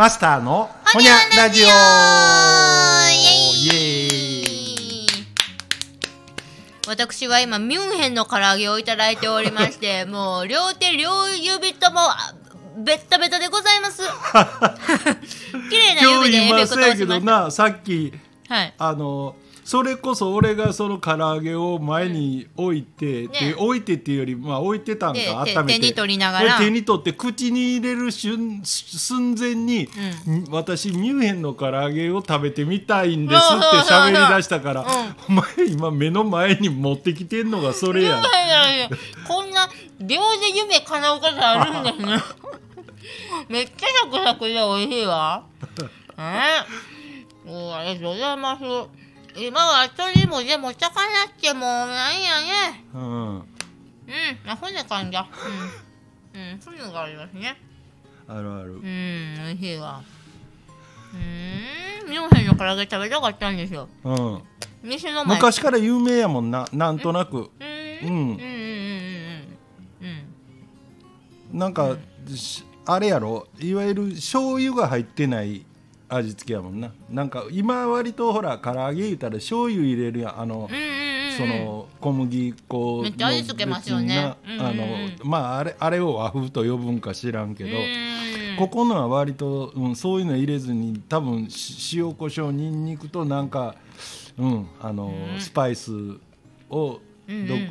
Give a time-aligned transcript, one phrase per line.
[0.00, 1.66] マスターのほにゃラジオ
[6.88, 12.32] 私は今ミュンヘンの唐揚げをいただいておりまして もう両手両指ともあ
[12.78, 14.00] ベッタベタでございます。
[15.68, 17.50] 綺麗な今指でエフェクトをしました。
[17.50, 18.14] さっき
[18.48, 18.74] はい。
[18.78, 19.36] あの
[19.70, 23.52] それこそ俺がその唐揚げを前に置いて、ね。
[23.52, 25.74] で置いてっていうよりまあ置いてたんでか温めて。
[25.74, 26.58] 手手に取りながら。
[26.58, 29.88] で手に取って口に入れる瞬寸前に、
[30.50, 34.84] 私ミュンヘンの唐揚げを食べてみたいんですって喋り出したから、
[35.28, 38.22] お前今目の前に持ってきてんのがそれやん。
[39.28, 39.68] こんな
[40.00, 42.22] 秒で夢叶うことあるんですね
[43.48, 45.44] めっちゃサクサクで美味しいわ。
[46.18, 48.99] えー、おありがとうございます
[49.36, 50.78] 今は鳥もでも魚っ
[51.40, 52.84] てもうなんやね。
[52.94, 53.34] うん。
[53.36, 53.44] うん
[54.46, 55.26] あ骨かんじゃ。
[56.34, 56.40] うん。
[56.40, 57.56] うん骨がありますね。
[58.28, 58.72] あるある。
[58.74, 60.02] うん美味しいわ。
[61.12, 63.88] うんミュンヘンの唐揚げ食べたかったんですよ。
[64.04, 64.42] うん。
[64.82, 65.36] 店の前。
[65.36, 66.66] 昔から有名やもんな。
[66.72, 67.50] なんとなく。
[67.60, 68.00] うん。
[68.02, 68.38] ううんんうんうんうん
[70.00, 70.26] うん
[71.52, 71.58] うん。
[71.58, 71.96] なんか、
[72.34, 73.46] しあれやろ？
[73.58, 75.66] いわゆる醤油が入ってない
[76.10, 76.92] 味付けやもんな。
[77.08, 80.40] なんか今割とほら唐揚げ言うたら醤油入れるやん。
[80.40, 81.32] あの、うんうんうんうん。
[81.32, 84.34] その小麦粉のめっちゃ味付けますよね。
[84.44, 84.66] うんうんうん。
[84.66, 84.84] あの
[85.24, 88.56] まああれあれを和風と呼ぶんか知らんけど、うん。
[88.58, 93.76] ここのは割と、うん、そういうの入れずに多分し塩コショウにんにくとなんか、
[94.36, 95.40] うんあのうん。
[95.40, 95.92] スパイス
[96.68, 97.00] を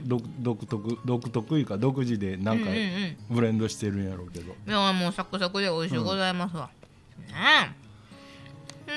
[0.08, 3.18] 独独特独特いうか独自でなんかうんうんうん。
[3.30, 4.54] ブレンドしてるんやろうけど。
[4.54, 6.70] いやもうサクサクで美味しゅうございますわ、
[7.18, 7.36] ね
[7.76, 7.89] え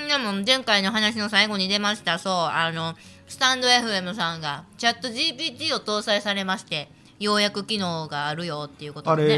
[0.07, 2.95] でも前回の話の最後に出ましたそうあの
[3.27, 9.29] スタンド FM さんがチャット GPT を搭載されましてようやく機能があるよっていうことあでね。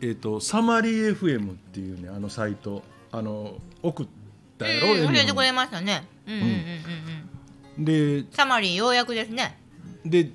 [0.00, 2.82] れ、えっ、とサマリー FM っていうねあのサイト
[3.12, 4.06] あの送っ
[4.58, 6.06] たやろ、うん、教えてくエれましたね。
[6.26, 6.48] うんうんうん
[7.78, 7.84] うん。
[7.84, 9.58] でサマリーようやくですね。
[10.04, 10.30] で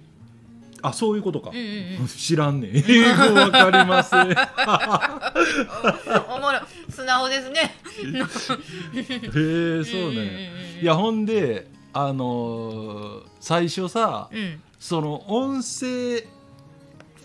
[0.83, 1.63] あそういうことか、うんうん
[2.01, 2.07] うん。
[2.17, 2.71] 知らんねん。
[2.73, 2.89] 英語
[3.35, 4.31] わかりません。
[4.31, 4.35] へ
[6.29, 6.61] おもろい
[7.01, 7.75] 素直ですね。
[9.35, 10.51] えそうね、
[10.81, 14.61] いやほんであのー最初さ、うん。
[14.79, 16.25] その音声フ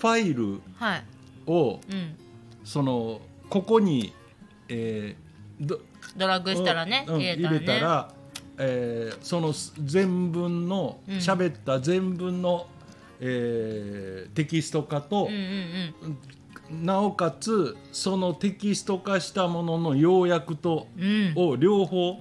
[0.01, 1.05] ァイルはい。
[1.47, 2.17] をうん。
[2.65, 3.21] その
[3.51, 4.13] ここに、
[4.69, 5.81] えーど
[6.17, 8.15] ドラッグしたらね、うん入れたらね。
[8.59, 9.53] えーその
[9.85, 11.17] 全文のうん。
[11.17, 12.67] 喋った全文の、
[13.21, 16.19] えーテキスト化とうん、うん
[16.71, 20.89] なおかつそのテキスト化したものの要約と
[21.37, 22.21] を両方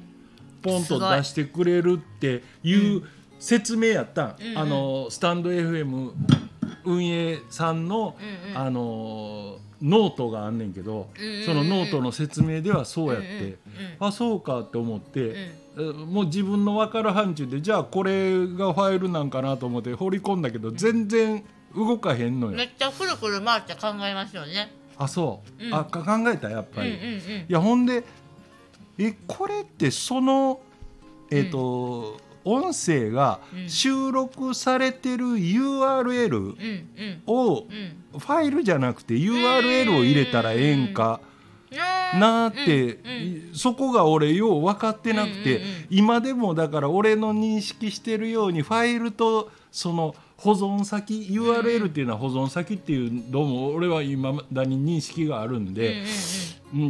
[0.61, 3.03] ポンと出してくれるっていう
[3.39, 4.57] 説明やったん、うんうん。
[4.57, 6.11] あのスタンド FM
[6.85, 8.57] 運営さんの、うんうん。
[8.57, 13.56] あのノートがあんねんけど、うんうんうんそのノートの説明ではそうやって、うんうん
[14.00, 15.35] あそうかって思って、うん。
[15.77, 21.44] えもう自分の分かる範疇でじゃあこれがファイルなんかなと思って放り込んだけど全然
[21.75, 22.53] 動かへんのよ。
[22.58, 24.72] めっちゃくるくる回って考えますよね。
[24.97, 25.74] あそう、うん。
[25.74, 26.91] あか考えたやっぱり。
[26.91, 27.19] うんうんうん。
[27.19, 28.03] いやほんで
[28.97, 30.59] えこれってその
[31.31, 33.69] えっ、と、音声がうん。
[33.69, 37.22] 収録されてる URL うんうん。
[37.25, 37.66] を
[38.13, 38.19] うん。
[38.19, 41.19] ファイルじゃなくて URL を入れたらええんか
[41.72, 43.56] なーって、うん。
[43.56, 45.86] そこが俺よう分かってなくて、うんうんうん。
[45.90, 56.01] 今でもだから俺の認識してるようにファイルとその保存先 URL っていうのは保存先っていうどうも俺は今だに認識があるんで。
[56.01, 56.06] うん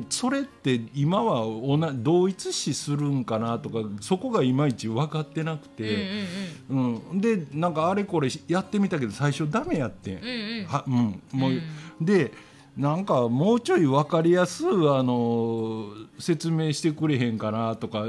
[0.10, 6.26] それって今はおな同一視するんかなとかそこがいまいち分かってなくうんて、
[6.70, 6.80] う
[7.18, 11.22] んでなんかあれこれやってみたけど最初ダメやってん、うんはうん。
[11.34, 11.62] もううん。
[12.02, 12.32] で
[12.76, 15.90] なんかもうちょい分かりやすあの
[16.20, 18.06] 説明してくれへんかなとか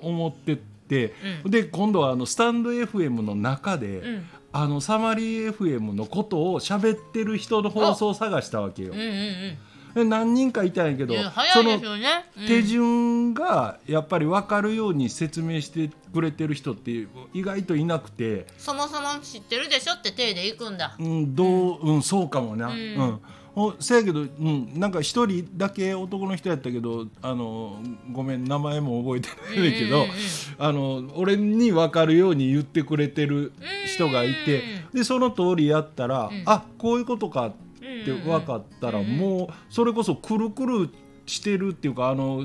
[0.00, 0.58] 思って
[0.88, 1.50] て、うん。
[1.50, 9.00] で今度はあのスタンド FM の中で、うんあのサマリー FM のことを喋ってる人の放送を探したわけようん。
[9.00, 9.58] うんうん
[9.94, 12.24] で何人かいたんやけどいや早そのいですよね。
[12.36, 20.96] うん手順がやっぱり分かるように説明してくれてる人って意外といなくて、そもそも知ってるでしょって手で行くんだ。
[20.98, 23.20] うん、どう、うん、そうかもな、ううんん
[23.56, 27.78] おせやけど、うん、なんか一人だけ男の人やったけどあの
[28.12, 29.28] ごめん名前も覚えて
[29.60, 30.14] ないけど、うんうんうん。
[30.58, 33.52] あの俺に分かるように言ってくれてる
[33.86, 34.62] 人がいて、
[34.92, 36.42] でその通りやったら、ん。
[36.46, 40.90] あこういうことかって分かったら、もうそれこそくるくる
[41.26, 42.42] してるっていうかあの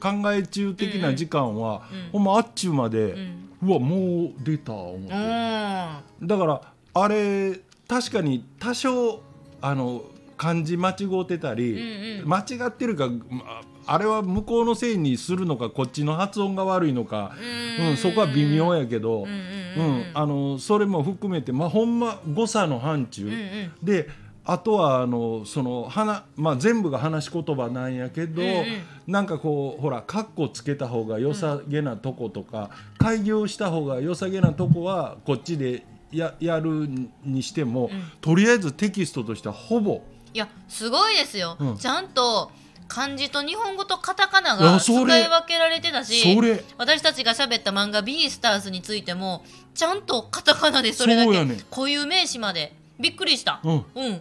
[0.00, 2.10] 考え中的な時間は、うん。
[2.12, 3.48] ほんまあっちゅうまで、うん。
[3.64, 6.26] うわもう出た思って、うん。
[6.26, 6.60] だから
[6.94, 9.22] あれ確かに多少
[9.60, 10.02] あの
[10.42, 12.28] 漢字間違うてたり、うんうん。
[12.28, 17.36] 間違ってるかまああれは向こうのせいにするのかこっちの発音が悪いのか、
[17.78, 17.86] うん。
[17.90, 19.36] うん、そこは微妙やけど、うんうん
[19.74, 23.72] うんあのそれも含めて、まあ、ほんま誤差の範疇、うんうん。
[23.82, 24.08] で
[24.44, 28.64] あとはあのその話、まあ、全部が話し言葉なんやけど、うんうん。
[29.06, 36.88] なんかこうほらカッコつけた方が良さげなとことか、開業した方が良さげなとこはこっちでややる
[37.24, 37.90] にしても、
[38.20, 40.02] とりあえずテキストとしてはほぼ
[40.34, 41.76] いやすごいですよ、うん。
[41.78, 42.50] ちゃんと
[42.88, 46.38] 漢字と日本語とカタカナいが使い分けられてたし
[46.76, 49.44] 私たちが喋った漫画「ビースターズ」についても
[49.74, 52.76] ちゃんとカタカナでそれだけ固有名詞まで。
[53.02, 53.60] びっくりした。
[53.64, 53.84] うん。
[53.94, 54.20] うん。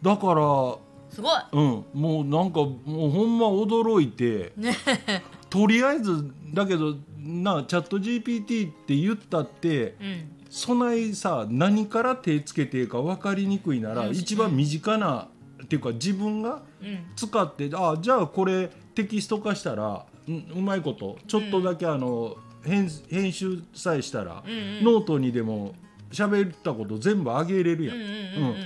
[0.00, 0.76] だから
[1.10, 1.40] すごい。
[1.52, 4.74] うん、もうなんかもうほんま驚いて、ね。
[5.50, 10.28] とりあえずだけどなチャット GPT って言ったってうん。
[10.48, 15.28] そないさ何から手つけていいか分かりにくいなら、うん一番身近な
[15.64, 17.06] っていうか自分がうん。
[17.16, 24.84] 使ってあじゃあこれテキスト化したらうんうまいことちょっとだけあの、編編集さえしたら、うんうん。
[24.84, 25.74] ノートにでも
[26.10, 27.96] 喋ったこと全部あげれるやん。
[27.96, 28.56] うんうんうんうんうん。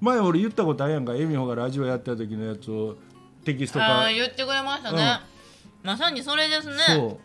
[0.00, 2.96] 前俺言ったことあるやんかエミホがラジオやった時のやつを
[3.44, 4.08] テキスト化。
[4.10, 5.20] 言ってくれましたね、
[5.82, 6.76] まさにそれですね。
[6.88, 7.18] そう。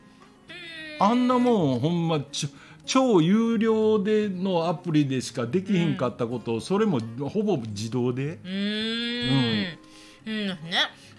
[1.01, 2.49] あんなもんほんまちょ
[2.89, 6.99] 超有料でのアプリでしかできひんかったことを、それも
[7.29, 8.39] ほぼ自動で？
[8.43, 9.77] うーん。
[10.25, 10.47] うん。
[10.47, 10.55] ね。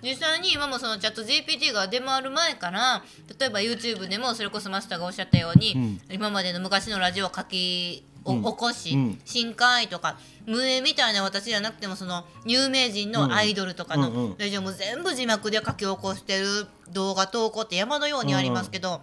[0.02, 3.05] 実際に今もそのチャット GPT が出回る前から
[3.38, 6.00] 例えば YouTube でもそれこそマスターがおっしゃったように、うん。
[6.11, 8.43] 今までの昔のラジオを書きおうん。
[8.43, 9.20] 起こし、うん。
[9.25, 14.14] 新海とか無縁みたいな私じゃなくてもその有名人のアイドルとかうんうんうん。
[14.31, 19.02] のラジオも全部字幕で書き起こしてる動画投稿って山のようにありますけど。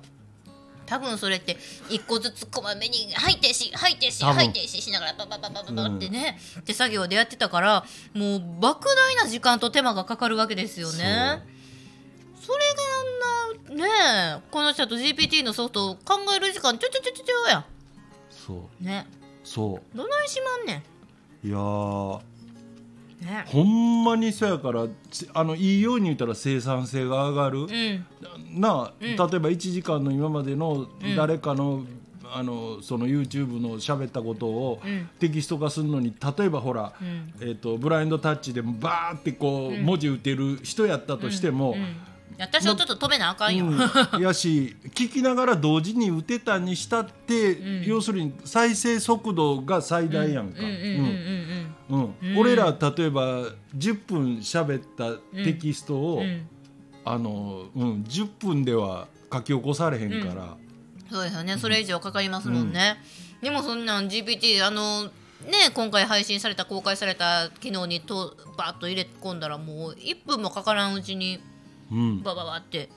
[0.88, 1.58] 多分それって
[1.90, 11.44] 一個ずつこまめに吐いてし吐いてし多分吐いてししながらババババババってね、手作業でやってたからもう莫大な時間と手間がかかるわけですよね。
[12.42, 12.60] それ
[13.70, 17.66] があんなねこのチャット GPT のソフトを考える時間ちょちょちょちょちょや
[18.30, 19.06] そうね
[19.44, 20.84] そどないしまんね
[21.44, 21.58] ういや
[23.22, 23.44] ね。
[23.48, 28.06] ほんまにそうやからつあのいいように言ったら生産性が上がる、うん。
[28.60, 29.08] なあ、うん。
[29.08, 31.16] 例えば1時間の今までのうん。
[31.16, 31.84] 誰かの,、
[32.32, 35.10] あのその YouTube の喋ったことをうん。
[35.20, 37.34] テキスト化するのに例えばほら、うん。
[37.42, 39.84] えー、とブラインドタッチでもバーってこう、うん。
[39.84, 41.98] 文字打てる人やったとしても、うん。
[42.40, 43.78] 私はちょっと止めなあかんよ、うん。
[44.22, 47.84] やし聞きながら同時に打てたにしたって、うん。
[47.86, 50.60] 要するに再生速度が最大やんか。
[51.90, 52.16] うん。
[52.38, 53.44] 俺ら例えば
[53.78, 55.14] 10分喋った
[55.44, 56.24] テキストを、うん。
[56.24, 56.50] うん
[57.10, 60.58] あのうん、10分では書き起こされへんから、
[61.10, 61.58] そうですよね。
[61.58, 62.98] それ以上かかりますもんね、
[63.42, 65.12] でもそんなん GPT あのね
[65.74, 71.40] 今回配信された公開された機能にとバッと入れ込んだらもう1分もかからんうちに
[71.90, 72.24] うん。
[72.24, 72.90] バババって。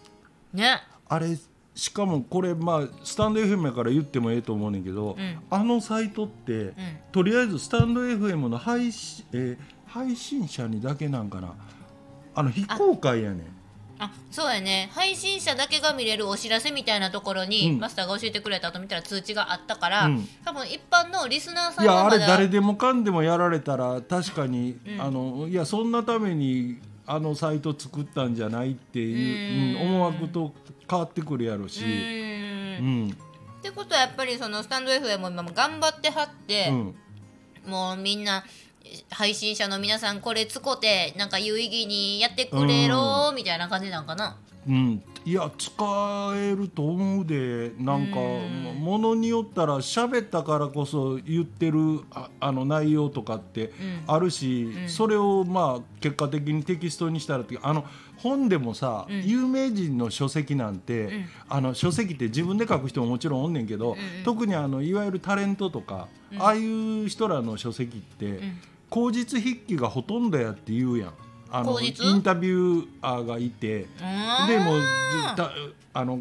[0.52, 0.82] ね。
[1.08, 1.38] あれ
[1.81, 5.38] しかもこれまあスタンド FM やから言ってもええと思うねんけど、うん。
[5.49, 6.75] あのサイトって、うん。
[7.11, 11.55] とりあえずスタンド FM の配信,、えー配信者にだけなんかな。
[12.35, 13.47] あの非公開やねん。
[13.99, 14.91] あそうやね。
[14.93, 17.81] 配信者だけが見れるお知らせみたいなところに、うん。
[17.81, 20.29] マスターが教えてくれた後見たら通知があったから、うん。
[20.44, 25.01] 多分一般のリスナーさいやあれ誰でもかんでもやられたら確かに、うん。
[25.01, 26.79] あのいやそんなために
[27.12, 29.88] あのサイト作ったんじゃないっていう、うん。
[29.88, 30.55] うん思惑と
[30.88, 31.86] 変わってくるやろし、う
[32.82, 33.08] ん。
[33.08, 33.10] ん。
[33.10, 36.94] ってことはやっぱりそのスタンド FM も今も頑張ってはって、うん。
[37.67, 38.44] もうみんな
[39.10, 44.36] 配信者の皆さんこれ使ってなんか有意義にやってくれろみたいな感じなんかな？
[44.69, 47.72] うん、いや使えると思うで。
[47.79, 48.81] なんかうん。
[48.81, 54.05] ものによったら喋ったからこそ言ってるああの内容とかってうん。
[54.06, 54.89] あるし、うん。
[54.89, 57.84] それをまあ結果的にテキストにしたらってあの
[58.17, 59.22] 本でもさ、うん。
[59.24, 61.24] 有名人の書籍なんて、うん。
[61.48, 66.43] あの書籍って自分で書く人ももちろんおんねんけど、特にあのいわゆるタレントとか、うん。
[66.43, 68.58] ああいう人らの書籍って、うん。
[68.89, 71.12] 口実筆記がほとんどやって言うやん。
[71.50, 73.86] あのインタビュアーがいて。
[74.40, 74.46] うん。
[74.48, 74.80] でもう
[75.36, 75.52] だ
[75.92, 76.20] あの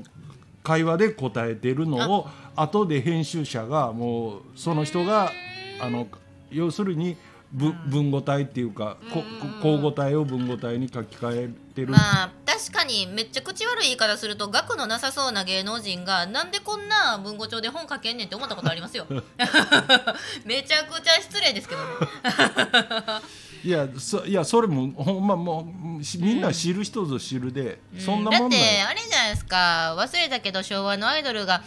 [0.64, 5.32] 会話で答えてるのを後で編集者がもうその人が
[5.80, 6.08] あの
[6.52, 7.18] 要するに
[7.52, 9.24] ぶ文語体っていうかこ
[9.62, 19.08] 口語体を文語体に書き換えてる、まあ確かにめっちゃ口悪い言い方すると学のなさそうな芸能人がなんでこんな文語帳で本書けんねんって思ったことありますよ。
[20.46, 21.88] めちゃくちゃ失礼ですけどね
[23.64, 25.68] いやそいやそれもほんまも
[26.00, 28.82] うしみんな知る人ぞ知るで、そんなもんだって。
[28.84, 29.96] あれじゃないですか。
[29.98, 31.62] 忘れたけど昭和のアイドルが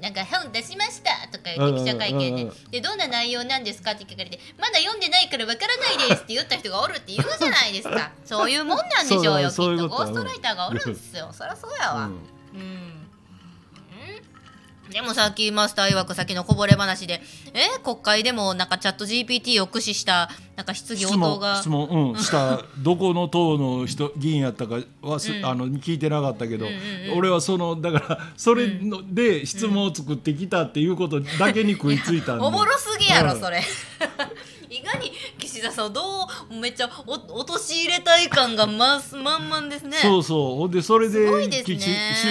[0.00, 2.28] なんか本出しましたとか言って記者会見で。
[2.28, 8.12] うんうんうんでどんな内容なんですかって聞かれてまだ読んでないからわからないですって言った人がおるって言うじゃないですか。
[8.24, 9.88] そういうもんなんでしょうよ きっと。
[9.88, 11.30] ゴーストライターがおるんですよ。
[11.32, 12.06] そりゃそうやわ。
[12.06, 12.12] うん。
[12.54, 12.95] うん
[14.90, 17.20] でもさっきマスター曰く先のこぼれ話で
[17.54, 21.56] え国会でもなんかチャット GPT を駆使したなんか質疑応答質問が。
[21.56, 25.44] 質問うんしたどこの党の人議員やったかはす、うん。
[25.44, 27.18] あの聞いてなかったけど、うんうんうん。
[27.18, 32.44] 俺はそのだからそれの、で質問を作ってきたっていうことだけに食いついたんで。
[32.44, 33.40] おもろすぎやろうん。
[33.40, 33.60] それ
[34.68, 35.12] いかに
[35.56, 36.02] 岸田さんをど
[36.50, 39.96] うめっちゃお陥れたい感がます満々ですね。
[39.96, 40.56] そうそう。
[40.56, 41.62] ほんでそれですね。
[41.64, 41.80] 首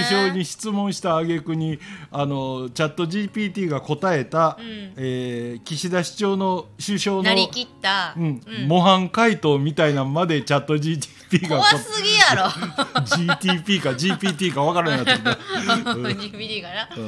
[0.04, 1.80] 相に質問した挙句に
[2.12, 4.94] あのチャット GPT が答えた、うん。
[4.98, 8.68] えー岸田市長の首相のなりきった、うんうん。
[8.68, 12.44] 模範回答みたいなんまでチャット GTP が怖すぎやろ。
[13.02, 15.42] GTP か GPT か分からなくなって。
[15.42, 15.92] きた。
[15.92, 17.06] DVD かな、うん。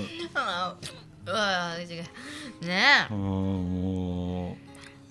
[1.28, 2.66] うわ違う。
[2.66, 3.14] ねえ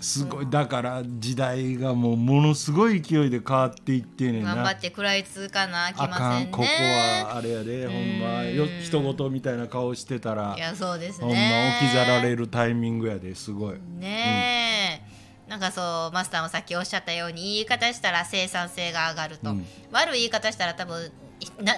[0.00, 4.54] すごいだから時代がもうものすごい勢いで変わっていってんねんな。
[4.54, 6.46] 頑張って食らいつかなきあませんね。
[6.46, 13.78] かんここはあれやでほんまうんよ人事みたいな顔してたらいやそうですほんまね置き去られるタイミングやですごい。
[13.98, 15.02] ね
[15.46, 19.66] え、なんかそうマスターもさっきおっしゃったように言い方したら生産性が上がると、うん。
[19.92, 21.10] 悪い言い方したら多分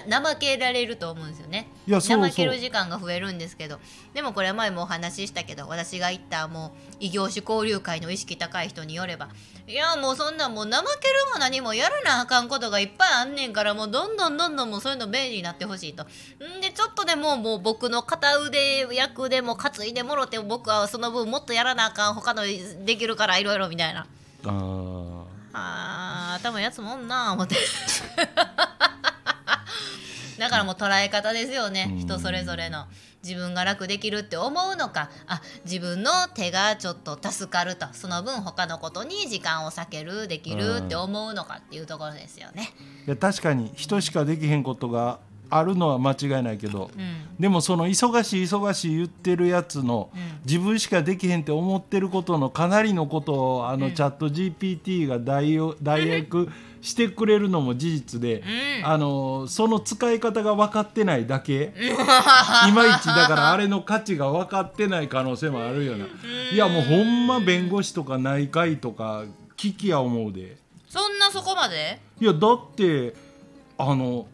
[0.07, 1.67] な怠けられると思うんですよね。
[1.87, 3.79] いやそう怠ける時間が増えるんですけど。
[4.13, 9.29] でもこれは前もお話ししたけど私が言ったもう異業種交流会の意識高い人によれば
[9.67, 16.03] いやもうそんなんもう怠けるも何もやらなあかんことがいっぱいあんねんからもうどんどんどんどんもうそういうの便利になってほしいと。
[16.03, 24.07] んでちょっとでももう僕の片腕役でも担いでもろて僕はその分もっとやらなあかん他のできるからいろいろみたいな。
[24.45, 25.19] あー。
[25.51, 27.55] あー頭やつもんな思って
[30.39, 31.87] だからもう捉え方ですよね。
[31.91, 31.97] うん。
[31.99, 32.85] 人それぞれの。
[33.21, 35.09] 自分が楽できるって思うのか。
[35.27, 37.87] あ自分の手がちょっと助かると。
[37.91, 42.69] その分他のことに時間を避けるできるって思うのかっていうところですよね。
[43.05, 45.19] いや確かに人しかできへんことが
[45.49, 47.15] あるのは間違いないけど、うん。
[47.39, 50.21] でもその忙しい忙しい言ってるやつの、うん。
[50.45, 53.93] 自分しかできへんって思ってることのかなりのことをあの、うん。
[53.93, 55.53] チャット GPT が 代
[56.07, 56.49] 役
[56.81, 58.43] してくれるのも事実で、
[58.81, 58.87] うん。
[58.87, 66.05] あのその使い方が分かってないだけ、 いまいちだからあれの価値が分かってない可能性もあるよな、
[66.53, 69.25] いやもうほんま弁護士とか内科医とか
[69.57, 70.57] 危機や思うで。
[70.87, 71.99] そんなそこまで？
[72.19, 73.13] いやだって
[73.77, 74.25] あの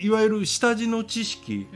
[0.00, 1.66] いわゆる下地の知識、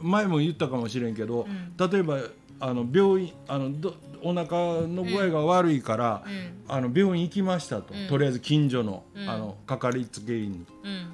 [0.00, 0.10] うん。
[0.10, 1.46] 前も言ったかもしれんけど、
[1.78, 1.90] うん。
[1.90, 2.18] 例えば
[2.60, 6.52] あの病院あのどお腹の具合が悪いから、うん。
[6.68, 8.08] あの病院行きましたと、うん。
[8.08, 9.28] とりあえず近所の,、うん。
[9.28, 10.66] あのかかりつけ医に。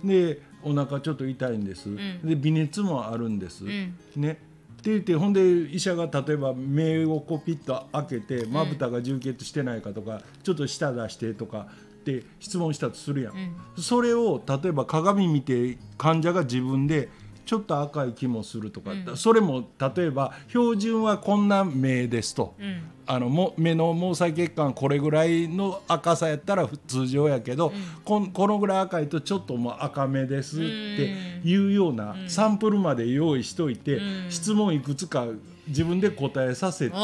[0.02, 0.08] うん。
[0.08, 1.96] でお腹ちょっと痛いんです、ん。
[2.26, 3.94] で微熱もあるんです、うん。
[4.16, 4.38] ね。
[4.80, 11.68] って言ってほんで医者が例えば目をこうピッと開けてまぶたが充血してないかとか、ちょっと舌出してとか
[12.12, 13.34] って質問したとするやん、
[13.76, 13.82] うん。
[13.82, 17.08] それを例えば鏡見て患者が自分で
[17.46, 19.16] ちょっと赤い気もするとか、うん。
[19.16, 22.54] それも例えば標準はこんな目ですと。
[22.60, 22.82] うん。
[23.06, 27.72] あのも目の毛細血管これぐらいの赤さやったら通常やけど、
[28.04, 34.26] こんこのぐらい赤いとちょっともう赤目ですっていうようなサンプルまで用意しといて、うん。
[34.30, 35.26] 質問いくつか
[35.68, 36.96] 自分で答えさせて、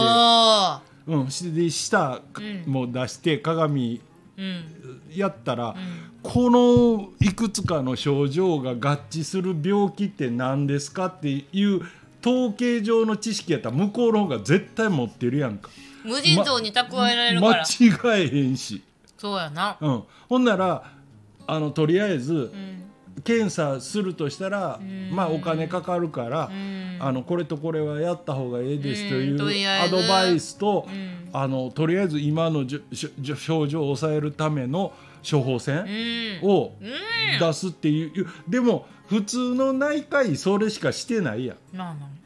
[1.06, 2.72] うん、しで舌うん。
[2.72, 4.09] も出して鏡うん
[5.14, 5.74] やったら、うん。
[6.22, 11.80] このいくつかの症状が合致する病気って何ですかっていう
[12.20, 15.70] 統計上の知識やったら向こうの方が絶対持ってるやんか。
[16.04, 18.82] 無尽蔵に蓄えられるから、間違えへんし、
[19.16, 19.76] そうやな。
[19.80, 20.92] うん、ほんなら
[21.46, 22.89] あのとりあえずうん
[23.24, 25.10] 検査するとしたら、ん。
[25.14, 26.98] まあお金かかるから、うん。
[27.00, 31.28] あのこれとこれはやった方がいいですというアドバイスと、うん。
[31.32, 34.92] あのとりあえず今のじょしょ症状を抑えるための
[35.28, 36.48] 処方箋うん。
[36.48, 37.38] をうん。
[37.38, 41.56] 出すっていう、でも普通の内科医それしかしてないや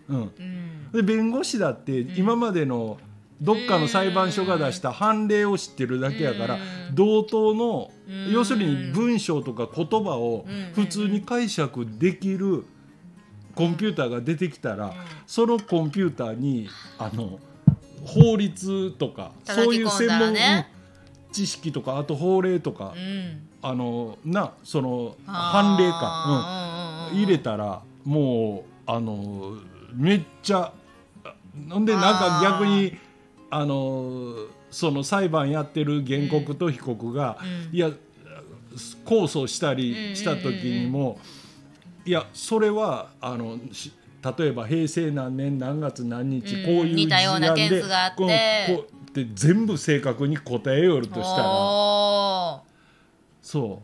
[0.09, 0.17] うん。
[0.17, 0.93] うん。
[0.93, 2.99] で弁護士だって今までの
[3.45, 6.95] どっかの裁判所が出した判例を知ってるだけやからうん。
[6.95, 8.33] 同等のうん。
[8.33, 10.73] 要するに文章とか言葉をうん。
[10.75, 12.65] 普通に解釈できる
[13.55, 14.95] コンピューターが出てきたら
[15.27, 17.39] そのコンピューターにあの
[18.05, 20.37] 法律とかそういう専門うん
[21.31, 23.47] 知識とかあと法令とかうん。
[23.61, 25.99] あのなその判例か。
[25.99, 29.57] か入れたらもうあの
[29.95, 30.73] めっちゃ
[31.71, 32.99] ほんでなんか逆に
[33.55, 34.35] あの
[34.69, 37.91] その裁判やってる原告と被告が、うんいや
[39.07, 41.21] 控訴したりした時にも、
[42.05, 43.93] いやそれはあのし
[44.37, 48.85] 例えば平成何年何月何日、うんこういう似たような件数があって。
[49.15, 52.63] で全部正確に答えよるとしたら。
[53.41, 53.81] そ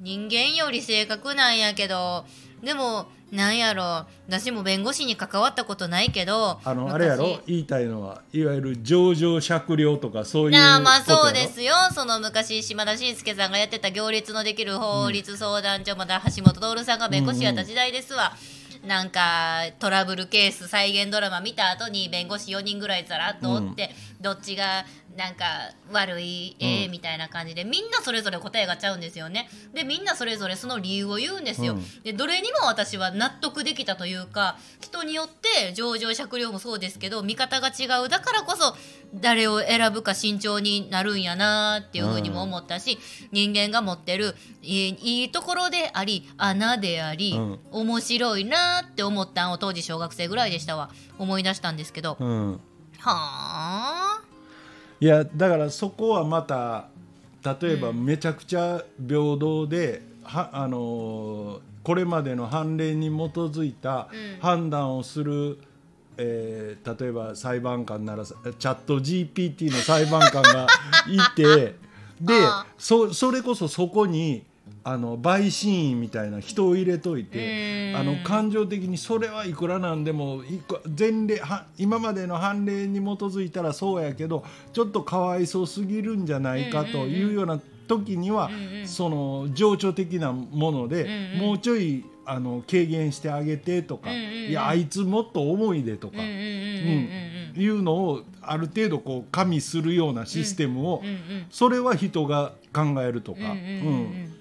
[0.00, 2.24] 人間より正確なんやけど
[2.62, 7.26] でもなんやろ私も弁護士に関わったことないけどうあのあれやろ？
[7.26, 7.40] 昔。
[7.46, 11.74] 言いたいのはいわゆる上場酌量とかそういういやまあそうですよ。
[11.92, 18.32] その昔島田紳介さんがやってた行列のできる法律相談所、また橋本徹さんが弁護士やった時代ですわ、
[18.86, 24.84] なんかトラブルケース再現ドラマ見た後に弁護士4人ぐらいざらっとおって、どっちが
[25.16, 25.44] なんか
[25.90, 29.48] 悪いええみたいな感じでみんなそれぞれ答えがちゃうんですよね。
[29.72, 32.02] でみんなそれぞれその理由を言うんですよ、うん。
[32.02, 38.76] でどれにも私は納得できたというか人によって上場酌量もそうですけど見方が違うだからこそ
[39.14, 42.98] 誰を選ぶか慎重になるんやなっていうふうにも思ったし、
[43.32, 47.58] 人間が持ってるいいいいところであり穴であり、うん。
[47.70, 50.90] 面白いなって思ったんを当時小学生ぐらいでしたわ。
[51.18, 52.52] 思い出したんですけど、うん。
[52.98, 54.05] はあ
[55.00, 56.88] いやだからそこはまた
[57.60, 64.40] 例えばめちゃくちゃ平等で、はあのーこれまでの判例に基づいたうん。
[64.40, 65.56] 判断をする、
[66.16, 70.66] えー例えば裁判官ならチャット GPT の裁判官が
[71.06, 71.76] いて
[72.20, 72.32] で
[72.78, 74.42] そそれこそそこに
[74.84, 80.42] あの陪審員みたいな人を入れといてうんあの感情的にそれはいくらなんでも
[80.98, 88.50] 前例は今までの判例に基づいたらそうやけどちょっとかわいそうすぎるんじゃないかというような時には、
[88.84, 91.08] その情緒的なもので、
[91.40, 96.24] もうちょいあの軽減してあげてとか、いやあいつもっと重いでとか、うん
[97.56, 101.02] いうのをある程度こう加味するようなシステムを、
[101.48, 104.35] それは人が考えるとか、うん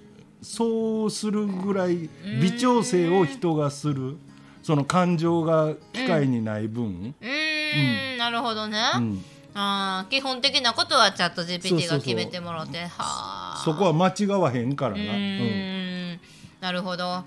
[0.45, 2.07] そうするぐらい
[2.39, 4.17] 微調整を人がする。
[4.61, 8.17] その感情が機械にない分、うーん。
[8.17, 9.23] なるほどね、うん。
[9.53, 12.79] あー基本的なことはチャット GPT が決めてもらって。
[12.79, 15.03] はあそこは間違わへんからうな。
[15.03, 16.19] うん。
[16.61, 17.23] なるほど。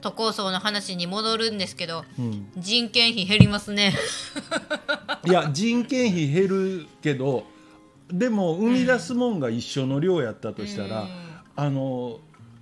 [0.00, 2.50] 都構想の話に戻るんですけどうん。
[2.56, 3.94] 人件費減りますね。
[5.26, 7.44] いや人件費減るけど
[8.10, 11.08] でも生み出すもんが一緒の量やったとしたら、うん。
[11.54, 12.18] あの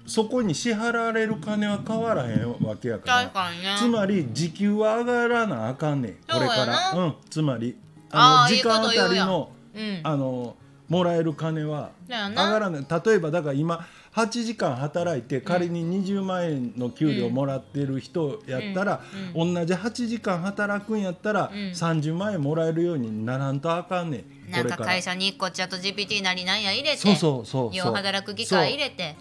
[0.06, 3.76] そこに支払われる金は変わらへんわけやから。
[3.76, 7.76] つまり時給は上がらなあかんねんこれから、なうん、つまり
[8.10, 10.00] あー時間あたりのうん。
[10.02, 10.56] あの
[10.88, 12.86] もらえる金は上がらない。
[13.04, 19.02] 例えばだから今8時間働いて仮に20万円の給料もらってる人やったら、
[19.34, 21.58] 同じ8時間働くんやったら、うん。
[21.72, 24.50] 30万円もらえるようにならんとあかんねん。
[24.50, 24.76] なんこれから。
[24.76, 26.98] か会社に1個チャット GPT なりなんや入れて。
[26.98, 27.74] そうそうそうそう。
[27.74, 29.16] よう働く機械入れて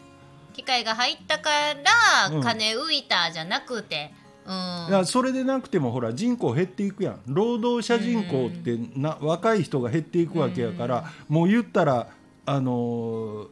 [0.56, 2.42] 機械が入ったからうん。
[2.42, 4.12] 金浮いたじゃなくて。
[4.46, 4.88] うん。
[4.90, 7.22] いやそれでなくてもほら人口減っていくやん。
[7.28, 12.08] 労働者人口ってな、若い人が減っていくわけやから、もう言ったら
[12.46, 13.48] あのー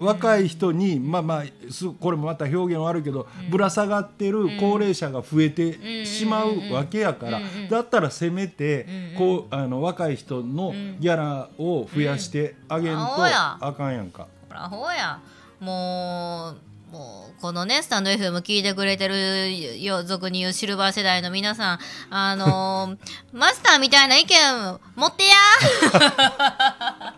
[0.00, 7.44] 若い人に、まあまあすこれもまた表現悪いけど、ぶら下がってる高齢者が増えてしまうわけやから、うん。
[7.44, 7.68] うん。
[7.68, 9.18] だったらせめて、うん。
[9.18, 14.26] こうあの若い人のギャラを増やしてあげんとあかんやんか。
[14.48, 15.20] ほらほうや
[15.60, 16.56] もう
[16.90, 21.78] もうこのねスタンド FM 聞いてくれてるよ俗に言うシルバー世代の皆さん
[22.10, 22.98] あのー
[23.38, 25.36] マスターみたいな意見持ってや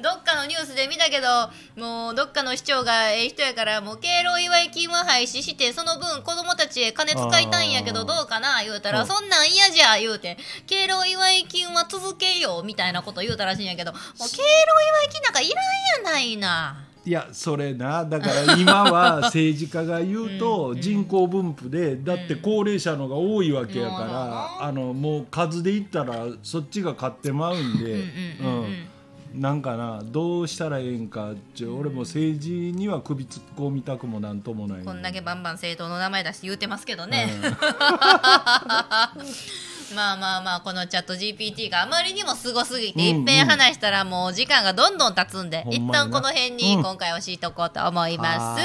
[0.00, 8.62] どっかのニュースで見たけどもうどっかの市長がええ人やからもう敬老祝い金は廃止してその分子供たちへ金使いたいんやけどどうかな？
[8.64, 9.04] 言うたらう。
[9.04, 15.60] んそんなん嫌じゃ言うて敬老祝い金は続けようみたいなこと言うたらしいんやけどもう敬老祝い金なんかいら
[16.02, 16.76] んやないな。
[17.04, 18.04] いやそれな。
[18.04, 27.98] だから今は政治家が言うと人口分布でだって高齢者のが多いわけやからあのもう数で言ったらそっちが勝ってまうんでう
[28.46, 28.86] ん
[29.34, 37.42] なんかなどうしたらええんかちょ俺も政治には首突っ込みたくもなんともないこんだけバンバン政党の名前出して言うてますけどね、うん
[39.94, 48.62] まあまあまあこのチャット GPT があまりにもすごすぎて、うんうんいっぺん話したらもう時間がどんどん経つんで、ほん一旦この辺にうん今回教えておこうと思います。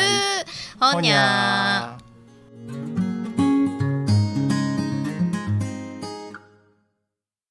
[0.79, 2.12] はほんにゃー。